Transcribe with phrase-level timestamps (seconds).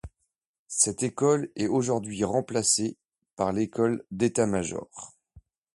[0.67, 2.97] Cette école est aujourd'hui remplacée
[3.35, 5.13] par l'École d'état-major.